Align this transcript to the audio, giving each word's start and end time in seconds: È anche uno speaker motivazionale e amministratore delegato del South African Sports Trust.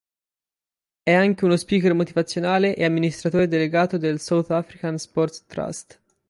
È 1.03 1.11
anche 1.13 1.45
uno 1.45 1.55
speaker 1.57 1.93
motivazionale 1.93 2.75
e 2.75 2.85
amministratore 2.85 3.47
delegato 3.47 3.99
del 3.99 4.19
South 4.19 4.49
African 4.49 4.97
Sports 4.97 5.45
Trust. 5.45 6.01